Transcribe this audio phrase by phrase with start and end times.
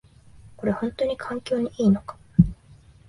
[0.57, 2.17] これ、ほんとに環境にいいのか？